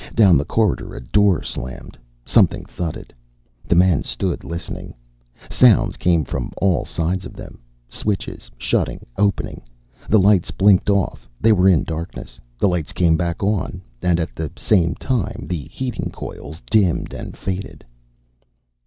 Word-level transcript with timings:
Down 0.15 0.35
the 0.35 0.45
corridor 0.45 0.95
a 0.95 0.99
door 0.99 1.43
slammed. 1.43 1.95
Something 2.25 2.65
thudded. 2.65 3.13
The 3.67 3.75
men 3.75 4.01
stood 4.01 4.43
listening. 4.43 4.95
Sounds 5.51 5.95
came 5.95 6.25
from 6.25 6.51
all 6.57 6.85
sides 6.85 7.23
of 7.23 7.35
them, 7.35 7.61
switches 7.87 8.49
shutting, 8.57 9.05
opening. 9.15 9.61
The 10.09 10.17
lights 10.17 10.49
blinked 10.49 10.89
off; 10.89 11.29
they 11.39 11.51
were 11.51 11.69
in 11.69 11.83
darkness. 11.83 12.39
The 12.57 12.67
lights 12.69 12.93
came 12.93 13.15
back 13.15 13.43
on, 13.43 13.79
and 14.01 14.19
at 14.19 14.33
the 14.33 14.49
same 14.57 14.95
time 14.95 15.45
the 15.47 15.65
heating 15.65 16.09
coils 16.09 16.63
dimmed 16.71 17.13
and 17.13 17.37
faded. 17.37 17.85